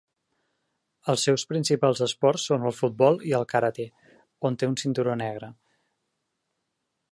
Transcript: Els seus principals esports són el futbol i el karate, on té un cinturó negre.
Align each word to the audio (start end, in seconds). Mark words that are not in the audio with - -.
Els 1.11 1.25
seus 1.27 1.43
principals 1.51 2.01
esports 2.05 2.47
són 2.49 2.65
el 2.71 2.73
futbol 2.79 3.21
i 3.33 3.37
el 3.41 3.45
karate, 3.53 3.87
on 4.51 4.59
té 4.63 4.73
un 4.73 4.81
cinturó 4.85 5.17
negre. 5.25 5.51